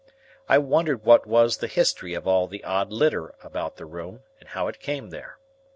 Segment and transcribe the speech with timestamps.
[0.49, 4.49] I wondered what was the history of all the odd litter about the room, and
[4.49, 5.37] how it came there.